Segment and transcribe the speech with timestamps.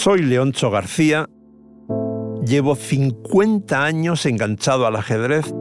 [0.00, 1.28] Soy Leoncho García,
[2.46, 5.52] llevo 50 años enganchado al ajedrez,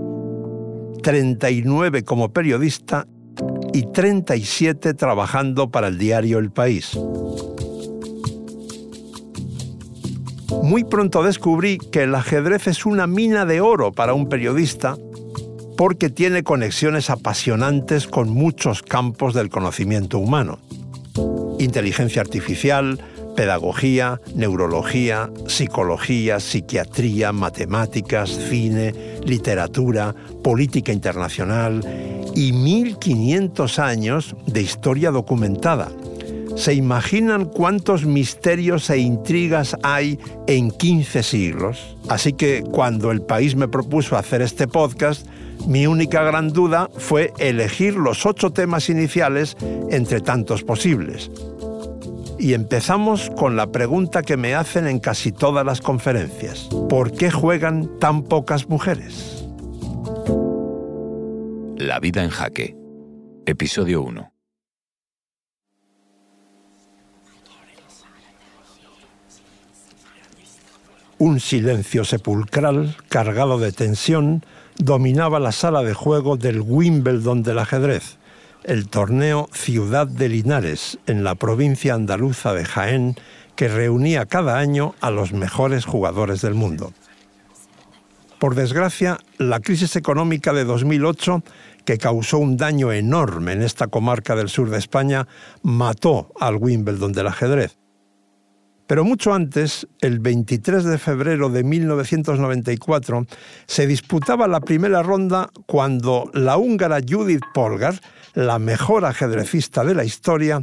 [1.02, 3.08] 39 como periodista
[3.74, 6.96] y 37 trabajando para el diario El País.
[10.62, 14.98] Muy pronto descubrí que el ajedrez es una mina de oro para un periodista
[15.78, 20.60] porque tiene conexiones apasionantes con muchos campos del conocimiento humano.
[21.58, 23.00] Inteligencia artificial,
[23.38, 28.94] pedagogía, neurología, psicología, psiquiatría, matemáticas, cine,
[29.24, 31.82] literatura, política internacional
[32.34, 35.90] y 1500 años de historia documentada.
[36.56, 40.18] ¿Se imaginan cuántos misterios e intrigas hay
[40.48, 41.96] en 15 siglos?
[42.10, 45.28] Así que cuando el país me propuso hacer este podcast,
[45.68, 49.56] mi única gran duda fue elegir los ocho temas iniciales
[49.92, 51.30] entre tantos posibles
[52.40, 56.70] y empezamos con la pregunta que me hacen en casi todas las conferencias.
[56.90, 59.46] ¿Por qué juegan tan pocas mujeres?
[61.78, 62.76] La vida en jaque.
[63.46, 64.32] Episodio 1.
[71.20, 74.46] Un silencio sepulcral, cargado de tensión,
[74.78, 78.20] dominaba la sala de juego del Wimbledon del ajedrez
[78.68, 83.16] el torneo Ciudad de Linares en la provincia andaluza de Jaén,
[83.56, 86.94] que reunía cada año a los mejores jugadores del mundo.
[88.40, 91.44] Por desgracia, la crisis económica de 2008,
[91.86, 95.28] que causó un daño enorme en esta comarca del sur de España,
[95.64, 97.78] mató al Wimbledon del ajedrez.
[98.88, 103.28] Pero mucho antes, el 23 de febrero de 1994,
[103.68, 108.00] se disputaba la primera ronda cuando la húngara Judith Polgar,
[108.34, 110.62] la mejor ajedrecista de la historia,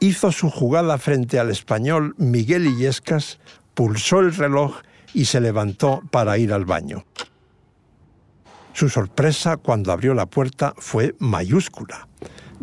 [0.00, 3.40] hizo su jugada frente al español Miguel Illescas,
[3.72, 4.76] pulsó el reloj
[5.14, 7.04] y se levantó para ir al baño.
[8.74, 12.08] Su sorpresa cuando abrió la puerta fue mayúscula.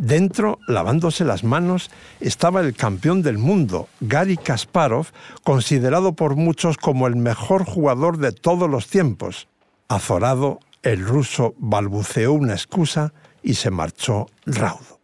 [0.01, 5.07] Dentro, lavándose las manos, estaba el campeón del mundo, Gary Kasparov,
[5.43, 9.49] considerado por muchos como el mejor jugador de todos los tiempos.
[9.89, 13.11] Azorado, el ruso balbuceó una excusa
[13.43, 14.98] y se marchó raudo.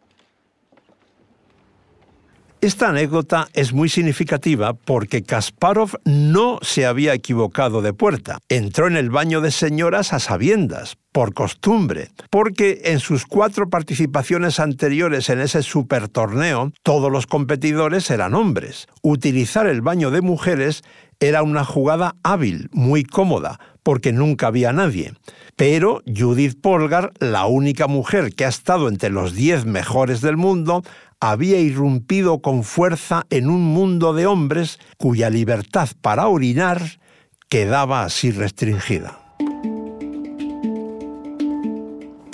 [2.65, 8.39] Esta anécdota es muy significativa porque Kasparov no se había equivocado de puerta.
[8.49, 14.59] Entró en el baño de señoras a sabiendas, por costumbre, porque en sus cuatro participaciones
[14.59, 18.87] anteriores en ese supertorneo, todos los competidores eran hombres.
[19.03, 20.81] Utilizar el baño de mujeres
[21.19, 25.13] era una jugada hábil, muy cómoda, porque nunca había nadie.
[25.55, 30.83] Pero Judith Polgar, la única mujer que ha estado entre los diez mejores del mundo,
[31.19, 36.99] había irrumpido con fuerza en un mundo de hombres cuya libertad para orinar
[37.49, 39.25] quedaba así restringida.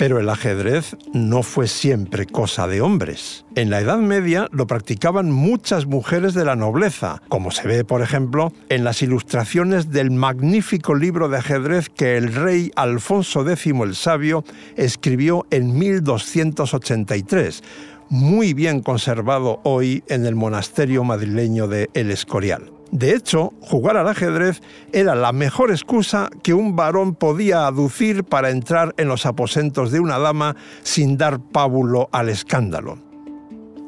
[0.02, 3.44] Pero el ajedrez no fue siempre cosa de hombres.
[3.54, 8.02] En la Edad Media lo practicaban muchas mujeres de la nobleza, como se ve, por
[8.02, 13.94] ejemplo, en las ilustraciones del magnífico libro de ajedrez que el rey Alfonso X el
[13.94, 14.42] Sabio
[14.74, 17.62] escribió en 1283
[18.12, 22.70] muy bien conservado hoy en el monasterio madrileño de El Escorial.
[22.90, 24.60] De hecho, jugar al ajedrez
[24.92, 30.00] era la mejor excusa que un varón podía aducir para entrar en los aposentos de
[30.00, 32.98] una dama sin dar pábulo al escándalo.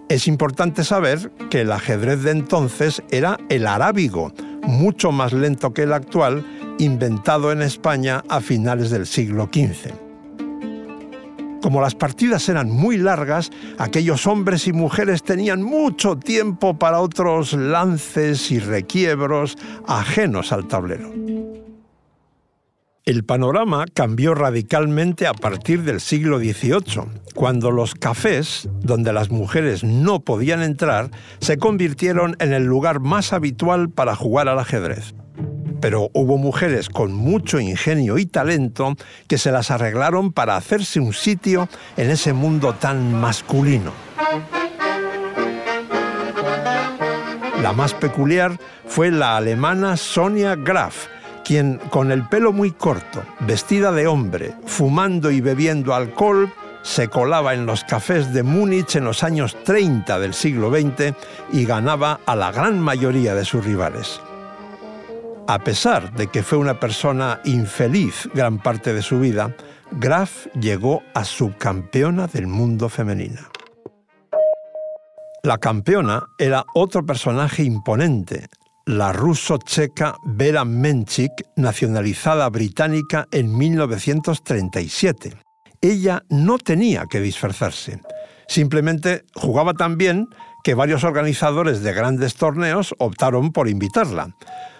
[0.08, 4.32] Es importante saber que el ajedrez de entonces era el arábigo,
[4.62, 6.46] mucho más lento que el actual,
[6.78, 10.03] inventado en España a finales del siglo XV.
[11.64, 17.54] Como las partidas eran muy largas, aquellos hombres y mujeres tenían mucho tiempo para otros
[17.54, 19.56] lances y requiebros
[19.88, 21.10] ajenos al tablero.
[23.06, 27.04] El panorama cambió radicalmente a partir del siglo XVIII,
[27.34, 31.10] cuando los cafés, donde las mujeres no podían entrar,
[31.40, 35.14] se convirtieron en el lugar más habitual para jugar al ajedrez
[35.84, 38.96] pero hubo mujeres con mucho ingenio y talento
[39.28, 43.92] que se las arreglaron para hacerse un sitio en ese mundo tan masculino.
[47.60, 51.08] La más peculiar fue la alemana Sonia Graf,
[51.44, 57.52] quien con el pelo muy corto, vestida de hombre, fumando y bebiendo alcohol, se colaba
[57.52, 61.14] en los cafés de Múnich en los años 30 del siglo XX
[61.52, 64.22] y ganaba a la gran mayoría de sus rivales.
[65.46, 69.54] A pesar de que fue una persona infeliz gran parte de su vida,
[69.92, 73.50] Graf llegó a subcampeona del mundo femenina.
[75.42, 78.46] La campeona era otro personaje imponente,
[78.86, 85.34] la ruso-checa Vera Menchik, nacionalizada británica en 1937.
[85.82, 88.00] Ella no tenía que disfrazarse,
[88.48, 90.26] simplemente jugaba tan bien
[90.64, 94.34] que varios organizadores de grandes torneos optaron por invitarla.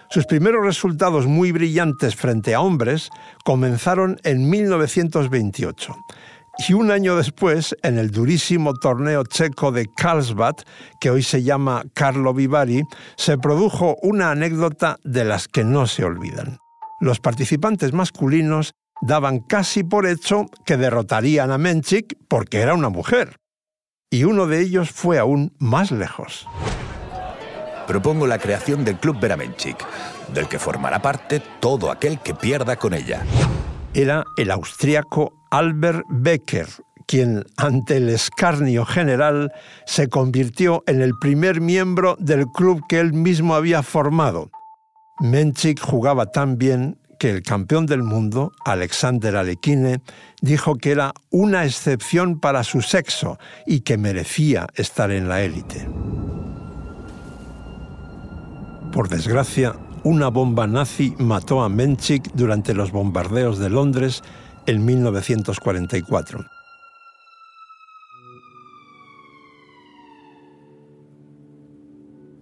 [0.09, 3.09] Sus primeros resultados muy brillantes frente a hombres
[3.43, 5.95] comenzaron en 1928
[6.57, 10.55] y un año después, en el durísimo torneo checo de Karlsbad,
[10.99, 12.83] que hoy se llama Carlo Vivari,
[13.17, 16.57] se produjo una anécdota de las que no se olvidan.
[17.01, 23.35] Los participantes masculinos daban casi por hecho que derrotarían a Menchik porque era una mujer.
[24.09, 26.47] Y uno de ellos fue aún más lejos.
[27.87, 29.77] Propongo la creación del Club Veramenchik,
[30.33, 33.23] del que formará parte todo aquel que pierda con ella.
[33.93, 36.67] Era el austriaco Albert Becker,
[37.07, 39.51] quien ante el escarnio general
[39.85, 44.49] se convirtió en el primer miembro del club que él mismo había formado.
[45.19, 50.01] Menchik jugaba tan bien que el campeón del mundo, Alexander Alekhine,
[50.41, 55.87] dijo que era una excepción para su sexo y que merecía estar en la élite.
[58.95, 59.75] Por desgracia,
[60.05, 64.23] una bomba nazi mató a Menchik durante los bombardeos de Londres
[64.67, 66.45] en 1944.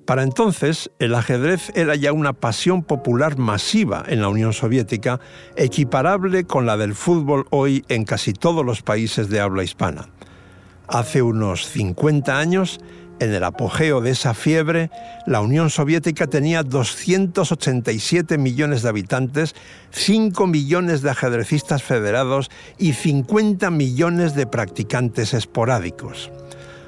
[0.05, 5.19] Para entonces, el ajedrez era ya una pasión popular masiva en la Unión Soviética,
[5.55, 10.09] equiparable con la del fútbol hoy en casi todos los países de habla hispana.
[10.87, 12.79] Hace unos 50 años,
[13.23, 14.89] en el apogeo de esa fiebre,
[15.25, 19.55] la Unión Soviética tenía 287 millones de habitantes,
[19.91, 26.31] 5 millones de ajedrecistas federados y 50 millones de practicantes esporádicos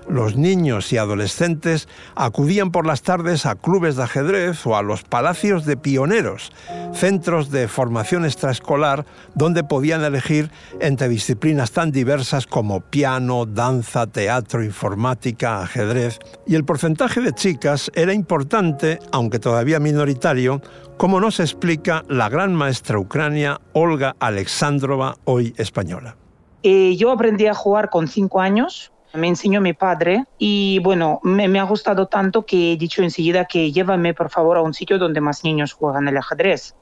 [0.07, 5.03] los niños y adolescentes acudían por las tardes a clubes de ajedrez o a los
[5.03, 6.51] palacios de pioneros,
[6.93, 14.63] centros de formación extraescolar donde podían elegir entre disciplinas tan diversas como piano, danza, teatro,
[14.63, 16.19] informática, ajedrez.
[16.45, 20.61] Y el porcentaje de chicas era importante, aunque todavía minoritario,
[20.97, 26.15] como nos explica la gran maestra ucrania Olga Alexandrova, hoy española.
[26.63, 31.59] Eh, yo aprendí a jugar con cinco años me enseñó mi padre y bueno, me,
[31.59, 35.21] ha gustado tanto que he dicho enseguida que llévame por favor a un sitio donde
[35.21, 36.75] más niños juegan el ajedrez.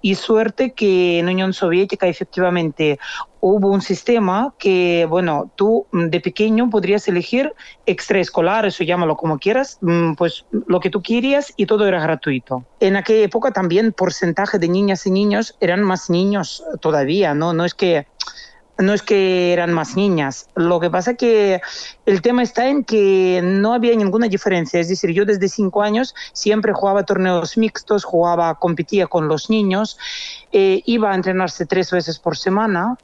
[0.00, 2.98] Y suerte que en Unión Soviética efectivamente
[3.40, 7.52] hubo un sistema que, bueno, tú de pequeño podrías elegir
[7.86, 12.64] extraescolar, eso llámalo como quieras, mm, pues lo que tú querías y todo era gratuito.
[12.80, 17.52] En aquella época también porcentaje de niñas y niños eran más niños todavía, ¿no?
[17.52, 18.06] No es que
[18.78, 20.48] no es que eran más niñas.
[20.54, 21.60] Lo que pasa que
[22.06, 24.80] el tema está en que no había ninguna diferencia.
[24.80, 29.98] Es decir, yo desde cinco años siempre jugaba torneos mixtos, jugaba, competía con los niños,
[30.52, 32.96] eh, iba a entrenarse tres veces por semana.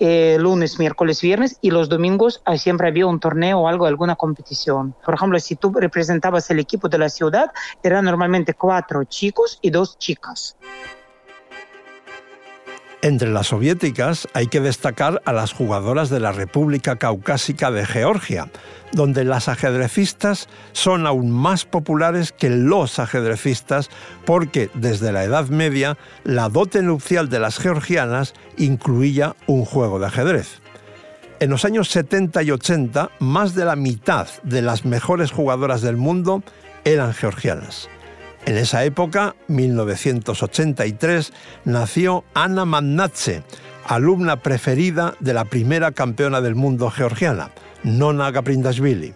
[0.00, 4.94] Eh, lunes, miércoles, viernes y los domingos siempre había un torneo o algo, alguna competición.
[5.04, 9.70] Por ejemplo, si tú representabas el equipo de la ciudad, eran normalmente cuatro chicos y
[9.70, 10.56] dos chicas.
[13.04, 18.48] Entre las soviéticas hay que destacar a las jugadoras de la República Caucásica de Georgia,
[18.92, 23.90] donde las ajedrecistas son aún más populares que los ajedrecistas
[24.24, 30.06] porque desde la Edad Media la dote nupcial de las georgianas incluía un juego de
[30.06, 30.62] ajedrez.
[31.40, 35.98] En los años 70 y 80, más de la mitad de las mejores jugadoras del
[35.98, 36.42] mundo
[36.86, 37.90] eran georgianas.
[38.46, 41.32] En esa época, 1983,
[41.64, 43.42] nació Ana Mannatze,
[43.86, 47.52] alumna preferida de la primera campeona del mundo georgiana,
[47.84, 49.14] Nona Gaprindashvili.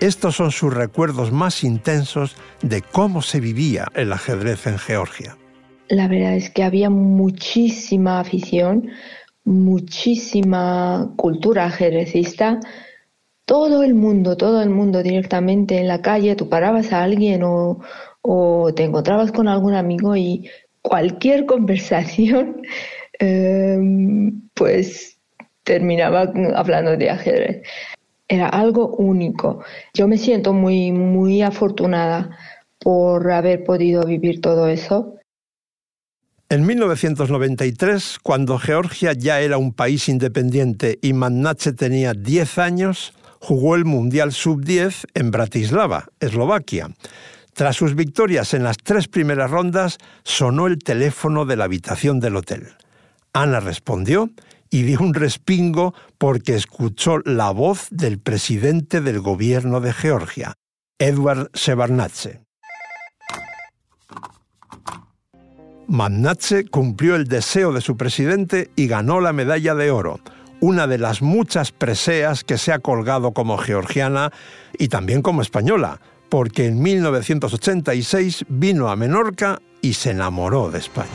[0.00, 5.36] Estos son sus recuerdos más intensos de cómo se vivía el ajedrez en Georgia.
[5.88, 8.88] La verdad es que había muchísima afición,
[9.44, 12.58] muchísima cultura ajedrecista.
[13.44, 17.80] Todo el mundo, todo el mundo directamente en la calle, tú parabas a alguien o,
[18.26, 20.48] o te encontrabas con algún amigo y
[20.82, 22.62] cualquier conversación
[23.18, 25.18] em, pues
[25.64, 27.62] terminaba hablando de ajedrez.
[28.28, 29.62] Era algo único.
[29.94, 32.36] Yo me siento muy, muy afortunada
[32.80, 35.14] por haber podido vivir todo eso.
[36.48, 43.74] En 1993, cuando Georgia ya era un país independiente y Mannache tenía 10 años, jugó
[43.74, 46.90] el Mundial Sub-10 en Bratislava, Eslovaquia.
[47.56, 52.36] Tras sus victorias en las tres primeras rondas, sonó el teléfono de la habitación del
[52.36, 52.74] hotel.
[53.32, 54.28] Ana respondió
[54.68, 60.52] y dio un respingo porque escuchó la voz del presidente del gobierno de Georgia,
[60.98, 62.42] Edward Shevardnadze.
[65.88, 70.20] Magnace cumplió el deseo de su presidente y ganó la medalla de oro,
[70.60, 74.30] una de las muchas preseas que se ha colgado como georgiana
[74.78, 81.08] y también como española, porque en 1986 vino a Menorca y se enamoró de España.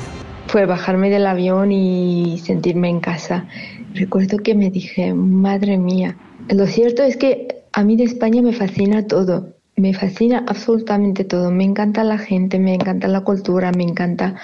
[0.47, 3.47] Fue bajarme del avión y sentirme en casa.
[3.93, 6.17] Recuerdo que me dije, madre mía,
[6.49, 11.51] lo cierto es que a mí de España me fascina todo, me fascina absolutamente todo.
[11.51, 14.35] Me encanta la gente, me encanta la cultura, me encanta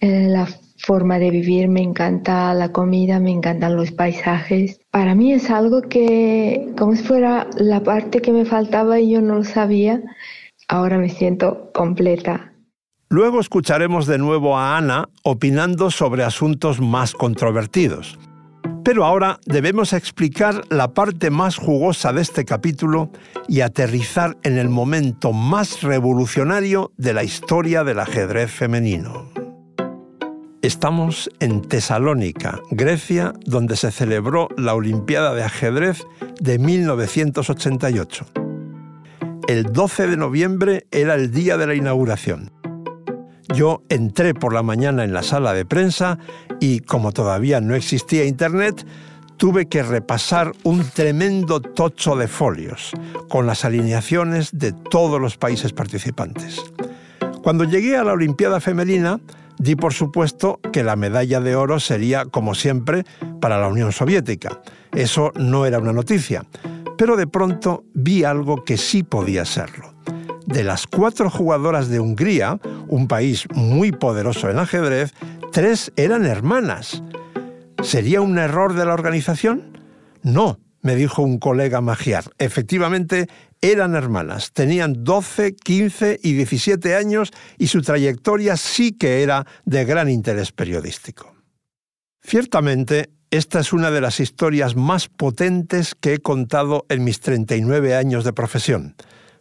[0.00, 0.48] eh, la
[0.78, 4.80] forma de vivir, me encanta la comida, me encantan los paisajes.
[4.90, 9.20] Para mí es algo que, como si fuera la parte que me faltaba y yo
[9.20, 10.00] no lo sabía,
[10.68, 12.52] ahora me siento completa.
[13.10, 18.18] Luego escucharemos de nuevo a Ana opinando sobre asuntos más controvertidos.
[18.84, 23.10] Pero ahora debemos explicar la parte más jugosa de este capítulo
[23.46, 29.47] y aterrizar en el momento más revolucionario de la historia del ajedrez femenino.
[30.60, 36.02] Estamos en Tesalónica, Grecia, donde se celebró la Olimpiada de Ajedrez
[36.40, 38.26] de 1988.
[39.46, 42.50] El 12 de noviembre era el día de la inauguración.
[43.54, 46.18] Yo entré por la mañana en la sala de prensa
[46.58, 48.84] y como todavía no existía Internet,
[49.36, 52.90] tuve que repasar un tremendo tocho de folios
[53.28, 56.60] con las alineaciones de todos los países participantes.
[57.44, 59.20] Cuando llegué a la Olimpiada Femenina,
[59.58, 63.04] di por supuesto que la medalla de oro sería, como siempre,
[63.40, 64.60] para la Unión Soviética.
[64.92, 66.44] Eso no era una noticia.
[66.96, 69.98] Pero de pronto vi algo que sí podía serlo
[70.48, 75.12] de las cuatro jugadoras de Hungría, un país muy poderoso en ajedrez,
[75.52, 77.02] tres eran hermanas.
[77.82, 79.78] ¿Sería un error de la organización?
[80.22, 82.24] No, me dijo un colega magiar.
[82.38, 83.28] Efectivamente,
[83.60, 84.52] eran hermanas.
[84.52, 90.52] Tenían 12, 15 y 17 años y su trayectoria sí que era de gran interés
[90.52, 91.34] periodístico.
[92.22, 97.94] Ciertamente, esta es una de las historias más potentes que he contado en mis 39
[97.94, 98.94] años de profesión.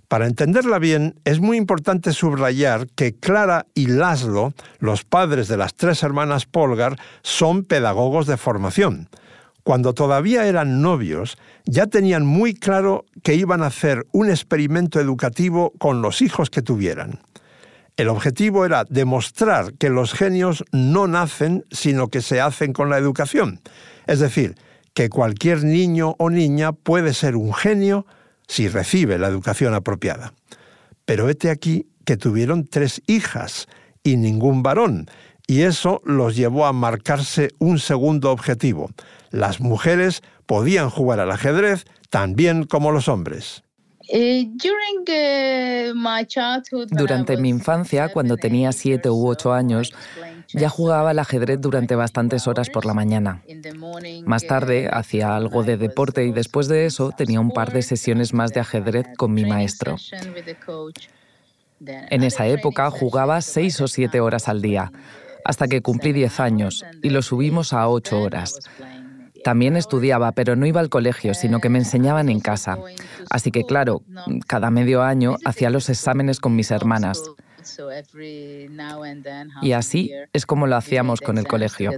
[0.08, 5.76] Para entenderla bien, es muy importante subrayar que Clara y Laszlo, los padres de las
[5.76, 9.10] tres hermanas Polgar, son pedagogos de formación.
[9.64, 15.74] Cuando todavía eran novios, ya tenían muy claro que iban a hacer un experimento educativo
[15.78, 17.20] con los hijos que tuvieran.
[17.98, 22.98] El objetivo era demostrar que los genios no nacen, sino que se hacen con la
[22.98, 23.60] educación.
[24.06, 24.56] Es decir,
[24.94, 28.06] que cualquier niño o niña puede ser un genio
[28.48, 30.34] si recibe la educación apropiada.
[31.06, 33.68] Pero hete aquí que tuvieron tres hijas
[34.04, 35.10] y ningún varón,
[35.48, 38.90] y eso los llevó a marcarse un segundo objetivo.
[39.32, 43.64] Las mujeres podían jugar al ajedrez tan bien como los hombres.
[44.10, 44.48] Eh,
[46.90, 49.94] Durante mi infancia, cuando tenía siete u ocho años,
[50.54, 53.44] ya jugaba al ajedrez durante bastantes horas por la mañana.
[54.26, 58.34] Más tarde hacía algo de deporte y después de eso tenía un par de sesiones
[58.34, 59.98] más de ajedrez con mi maestro.
[61.82, 64.92] En esa época jugaba seis o siete horas al día,
[65.44, 68.60] hasta que cumplí diez años y lo subimos a ocho horas.
[69.44, 72.78] También estudiaba, pero no iba al colegio, sino que me enseñaban en casa.
[73.30, 74.04] Así que, claro,
[74.48, 77.22] cada medio año hacía los exámenes con mis hermanas.
[79.62, 81.92] Y así es como lo hacíamos con el colegio.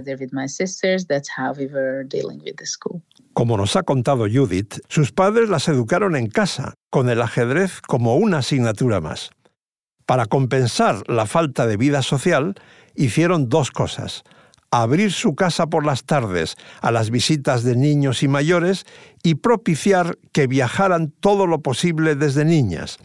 [3.32, 8.16] Como nos ha contado Judith, sus padres las educaron en casa, con el ajedrez como
[8.16, 9.30] una asignatura más.
[10.06, 12.54] Para compensar la falta de vida social,
[12.96, 14.24] hicieron dos cosas
[14.70, 18.86] abrir su casa por las tardes a las visitas de niños y mayores
[19.22, 22.98] y propiciar que viajaran todo lo posible desde niñas.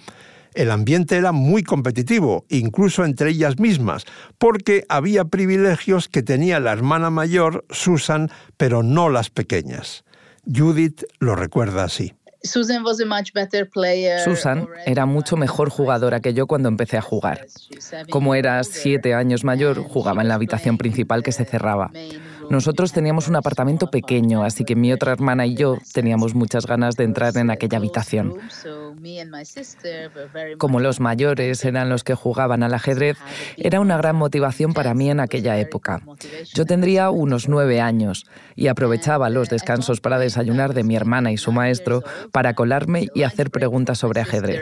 [0.54, 4.06] El ambiente era muy competitivo, incluso entre ellas mismas,
[4.38, 10.06] porque había privilegios que tenía la hermana mayor, Susan, pero no las pequeñas.
[10.46, 12.14] Judith lo recuerda así.
[14.24, 17.46] Susan era mucho mejor jugadora que yo cuando empecé a jugar.
[18.10, 21.92] Como era siete años mayor, jugaba en la habitación principal que se cerraba.
[22.50, 26.96] Nosotros teníamos un apartamento pequeño, así que mi otra hermana y yo teníamos muchas ganas
[26.96, 28.36] de entrar en aquella habitación.
[30.58, 33.18] Como los mayores eran los que jugaban al ajedrez,
[33.58, 36.02] era una gran motivación para mí en aquella época.
[36.54, 38.26] Yo tendría unos nueve años
[38.56, 43.24] y aprovechaba los descansos para desayunar de mi hermana y su maestro para colarme y
[43.24, 44.62] hacer preguntas sobre ajedrez.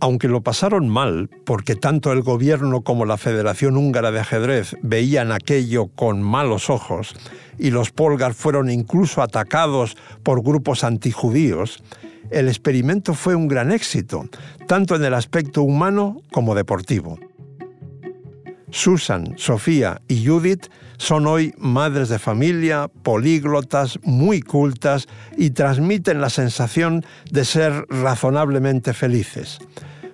[0.00, 5.30] Aunque lo pasaron mal, porque tanto el gobierno como la Federación Húngara de Ajedrez veían
[5.30, 7.14] aquello con malos ojos,
[7.58, 11.82] y los Polgar fueron incluso atacados por grupos antijudíos,
[12.30, 14.24] el experimento fue un gran éxito,
[14.66, 17.18] tanto en el aspecto humano como deportivo.
[18.70, 26.30] Susan, Sofía y Judith son hoy madres de familia, políglotas, muy cultas y transmiten la
[26.30, 29.58] sensación de ser razonablemente felices.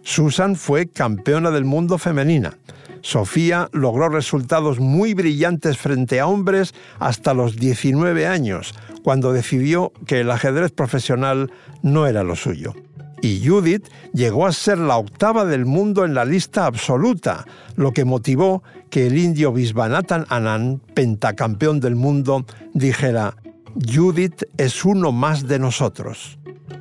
[0.02, 2.56] Susan fue campeona del mundo femenina.
[3.02, 10.20] Sofía logró resultados muy brillantes frente a hombres hasta los 19 años, cuando decidió que
[10.20, 12.74] el ajedrez profesional no era lo suyo
[13.22, 17.46] y Judith llegó a ser la octava del mundo en la lista absoluta,
[17.76, 22.44] lo que motivó que el indio Visvanathan Anand, pentacampeón del mundo,
[22.74, 23.36] dijera,
[23.74, 26.38] Judith es uno más de nosotros,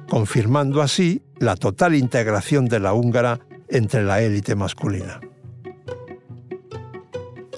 [0.09, 3.39] confirmando así la total integración de la húngara
[3.69, 5.19] entre la élite masculina.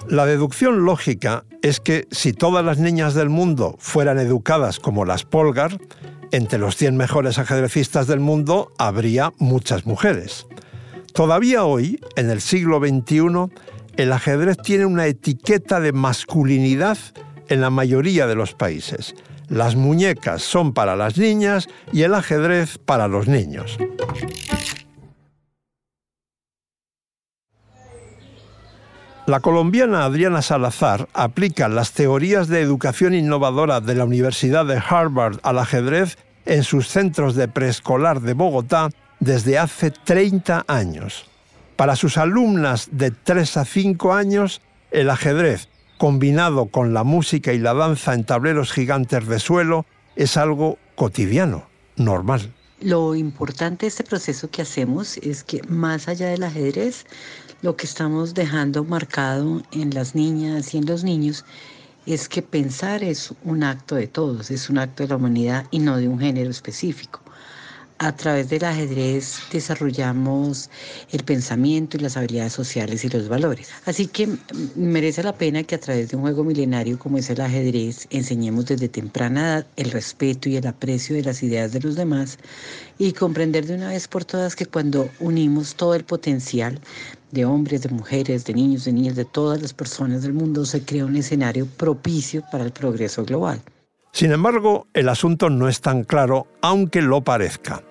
[0.08, 5.24] La deducción lógica es que si todas las niñas del mundo fueran educadas como las
[5.24, 5.78] Polgar,
[6.32, 10.46] entre los 100 mejores ajedrecistas del mundo habría muchas mujeres.
[11.12, 13.50] Todavía hoy, en el siglo XXI,
[13.96, 16.98] el ajedrez tiene una etiqueta de masculinidad
[17.48, 19.14] en la mayoría de los países.
[19.48, 23.78] Las muñecas son para las niñas y el ajedrez para los niños.
[29.28, 35.38] La colombiana Adriana Salazar aplica las teorías de educación innovadora de la Universidad de Harvard
[35.42, 36.16] al ajedrez
[36.46, 38.88] en sus centros de preescolar de Bogotá
[39.20, 41.26] desde hace 30 años.
[41.76, 45.68] Para sus alumnas de 3 a 5 años, el ajedrez,
[45.98, 49.84] combinado con la música y la danza en tableros gigantes de suelo,
[50.16, 51.66] es algo cotidiano,
[51.96, 52.54] normal.
[52.80, 57.06] Lo importante de este proceso que hacemos es que más allá del ajedrez,
[57.60, 61.44] lo que estamos dejando marcado en las niñas y en los niños
[62.06, 65.80] es que pensar es un acto de todos, es un acto de la humanidad y
[65.80, 67.20] no de un género específico
[67.98, 70.70] a través del ajedrez desarrollamos
[71.10, 73.70] el pensamiento y las habilidades sociales y los valores.
[73.86, 74.28] Así que
[74.76, 78.66] merece la pena que a través de un juego milenario como es el ajedrez enseñemos
[78.66, 82.38] desde temprana edad el respeto y el aprecio de las ideas de los demás
[82.98, 86.80] y comprender de una vez por todas que cuando unimos todo el potencial
[87.32, 90.82] de hombres, de mujeres, de niños, de niñas, de todas las personas del mundo, se
[90.82, 93.60] crea un escenario propicio para el progreso global.
[94.12, 97.82] Sin embargo, el asunto no es tan claro, aunque lo parezca.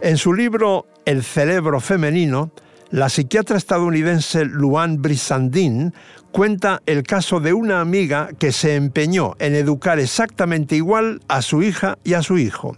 [0.00, 2.52] En su libro El cerebro femenino,
[2.90, 5.92] la psiquiatra estadounidense Luan Brissandin
[6.30, 11.62] cuenta el caso de una amiga que se empeñó en educar exactamente igual a su
[11.62, 12.76] hija y a su hijo.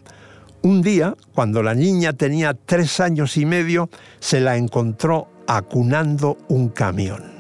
[0.63, 6.69] Un día, cuando la niña tenía tres años y medio, se la encontró acunando un
[6.69, 7.39] camión.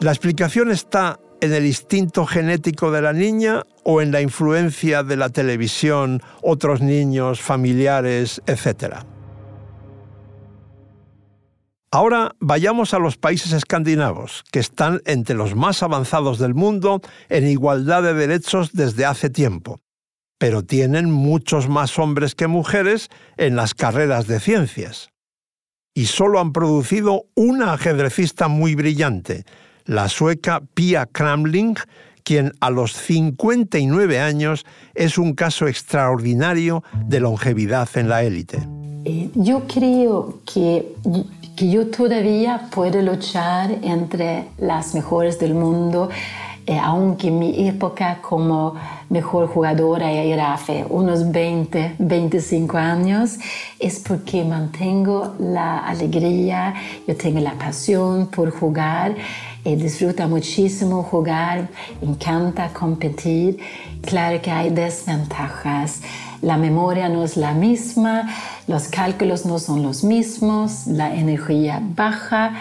[0.00, 5.16] La explicación está en el instinto genético de la niña o en la influencia de
[5.16, 8.98] la televisión, otros niños, familiares, etc.
[11.90, 17.48] Ahora vayamos a los países escandinavos, que están entre los más avanzados del mundo en
[17.48, 19.80] igualdad de derechos desde hace tiempo,
[20.38, 25.10] pero tienen muchos más hombres que mujeres en las carreras de ciencias.
[25.92, 29.44] Y solo han producido una ajedrecista muy brillante,
[29.84, 31.74] la sueca Pia Kramling,
[32.24, 38.58] quien a los 59 años es un caso extraordinario de longevidad en la élite.
[39.04, 40.94] Eh, yo creo que,
[41.56, 46.10] que yo todavía puedo luchar entre las mejores del mundo
[46.70, 48.74] eh, aunque mi época como
[49.08, 53.38] mejor jugadora era hace unos 20, 25 años,
[53.80, 56.74] es porque mantengo la alegría,
[57.08, 59.16] yo tengo la pasión por jugar,
[59.64, 61.68] y disfruta muchísimo jugar,
[62.00, 63.58] encanta competir.
[64.02, 66.00] Claro que hay desventajas.
[66.42, 68.28] La memoria no es la misma,
[68.66, 72.54] los cálculos no son los mismos, la energía baja,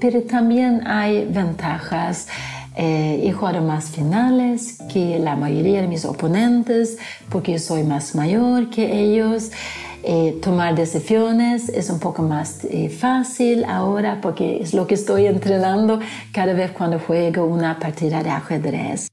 [0.00, 2.26] pero también hay ventajas
[2.74, 6.96] eh, he jugado más finales que la mayoría de mis oponentes
[7.28, 9.50] porque soy más mayor que ellos.
[10.04, 15.26] Eh, tomar decisiones es un poco más eh, fácil ahora porque es lo que estoy
[15.26, 16.00] entrenando
[16.32, 19.08] cada vez cuando juego una partida de ajedrez.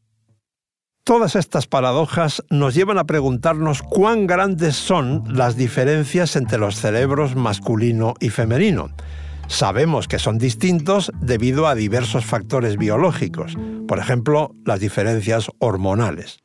[1.04, 7.36] Todas estas paradojas nos llevan a preguntarnos cuán grandes son las diferencias entre los cerebros
[7.36, 8.89] masculino y femenino.
[9.47, 16.38] Sabemos que son distintos debido a diversos factores biológicos, por ejemplo, las diferencias hormonales.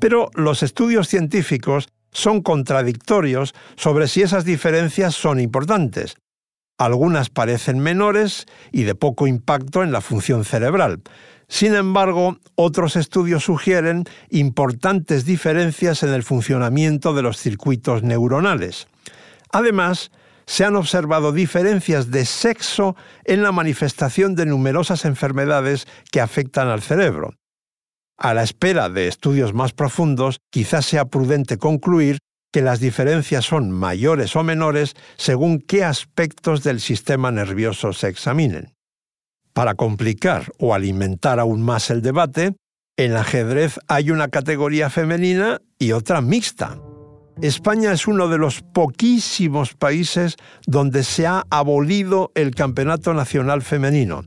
[0.00, 6.16] Pero los estudios científicos son contradictorios sobre si esas diferencias son importantes.
[6.78, 11.02] Algunas parecen menores y de poco impacto en la función cerebral.
[11.46, 18.86] Sin embargo, otros estudios sugieren importantes diferencias en el funcionamiento de los circuitos neuronales.
[19.52, 20.12] Además,
[20.46, 26.82] se han observado diferencias de sexo en la manifestación de numerosas enfermedades que afectan al
[26.82, 27.34] cerebro.
[28.22, 32.18] A la espera de estudios más profundos, quizás sea prudente concluir
[32.52, 38.74] que las diferencias son mayores o menores según qué aspectos del sistema nervioso se examinen.
[39.54, 42.52] Para complicar o alimentar aún más el debate,
[42.98, 46.78] en ajedrez hay una categoría femenina y otra mixta.
[47.40, 54.24] España es uno de los poquísimos países donde se ha abolido el Campeonato Nacional Femenino.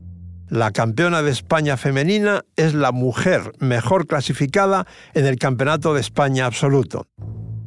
[0.54, 6.46] La campeona de España femenina es la mujer mejor clasificada en el Campeonato de España
[6.46, 7.08] absoluto.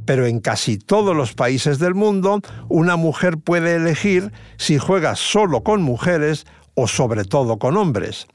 [0.06, 5.64] Pero en casi todos los países del mundo, una mujer puede elegir si juega solo
[5.64, 6.46] con mujeres
[6.76, 8.26] o sobre todo con hombres.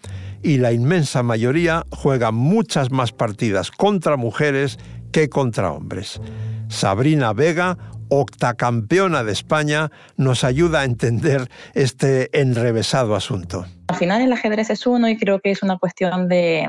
[0.42, 4.78] Y la inmensa mayoría juega muchas más partidas contra mujeres
[5.12, 6.20] que contra hombres.
[6.68, 7.78] Sabrina Vega,
[8.10, 13.64] octacampeona de España, nos ayuda a entender este enrevesado asunto.
[13.92, 16.66] Al final el ajedrez es uno y creo que es una cuestión de,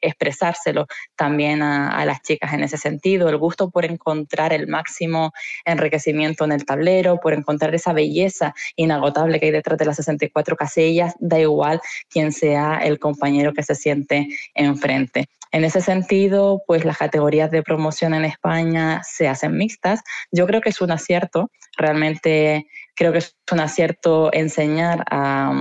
[0.00, 5.32] expresárselo también a, las chicas en ese sentido, el gusto por encontrar el máximo
[5.64, 10.54] enriquecimiento en el tablero, por encontrar esa belleza inagotable que hay detrás de las 64
[10.54, 15.26] casillas, da igual quién sea el compañero que se siente enfrente.
[15.50, 20.00] En ese sentido, pues las categorías de promoción en España se hacen mixtas.
[20.30, 25.52] Yo creo que es un acierto, realmente creo que es un acierto enseñar a,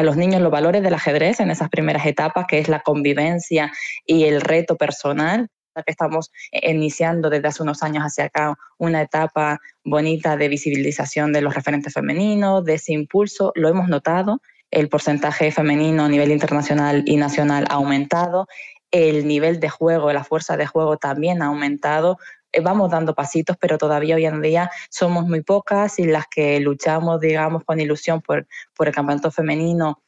[0.00, 3.70] los niños los valores del ajedrez en esas primeras etapas, que es la convivencia
[4.06, 5.48] y el reto personal
[5.80, 11.40] que estamos iniciando desde hace unos años hacia acá una etapa bonita de visibilización de
[11.40, 17.02] los referentes femeninos, de ese impulso, lo hemos notado, el porcentaje femenino a nivel internacional
[17.06, 18.46] y nacional ha aumentado,
[18.90, 22.18] el nivel de juego, la fuerza de juego también ha aumentado.
[22.52, 26.60] Eh, vamos dando pasitos, pero todavía hoy en día somos muy pocas y las que
[26.60, 30.02] luchamos, digamos, con ilusión por, por el campeonato femenino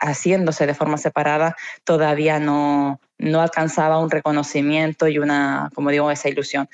[0.00, 6.28] haciéndose de forma separada, todavía no, no alcanzaba un reconocimiento y una, como digo, esa
[6.28, 6.68] ilusión.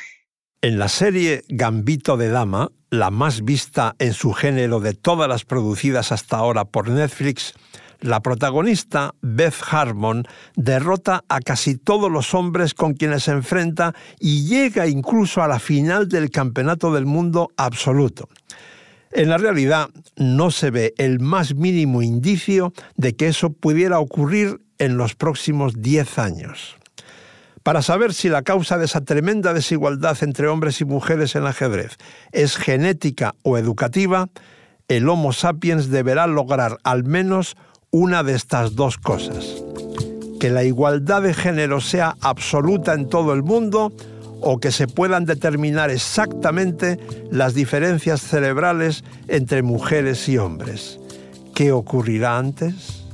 [0.60, 5.44] En la serie Gambito de Dama, la más vista en su género de todas las
[5.44, 7.54] producidas hasta ahora por Netflix,
[8.00, 10.24] la protagonista, Beth Harmon,
[10.56, 15.58] derrota a casi todos los hombres con quienes se enfrenta y llega incluso a la
[15.58, 18.28] final del Campeonato del Mundo absoluto.
[19.10, 24.60] En la realidad, no se ve el más mínimo indicio de que eso pudiera ocurrir
[24.78, 26.76] en los próximos 10 años.
[27.62, 31.96] Para saber si la causa de esa tremenda desigualdad entre hombres y mujeres en ajedrez
[32.32, 34.28] es genética o educativa,
[34.88, 37.56] el Homo sapiens deberá lograr al menos
[37.90, 39.62] una de estas dos cosas.
[40.40, 43.92] Que la igualdad de género sea absoluta en todo el mundo
[44.40, 46.98] o que se puedan determinar exactamente
[47.30, 51.00] las diferencias cerebrales entre mujeres y hombres.
[51.54, 53.04] ¿Qué ocurrirá antes?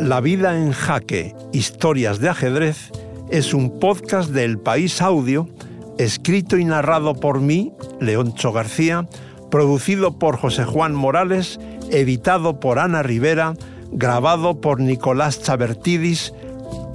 [0.00, 2.90] La vida en jaque, historias de ajedrez,
[3.30, 5.48] es un podcast del País Audio,
[5.96, 9.08] escrito y narrado por mí, Leoncho García,
[9.52, 11.60] producido por José Juan Morales,
[11.90, 13.52] editado por Ana Rivera,
[13.92, 16.32] grabado por Nicolás Chabertidis,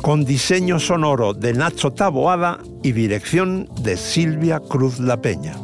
[0.02, 5.56] con diseño sonoro de Nacho Taboada y dirección de Silvia Cruz La Peña.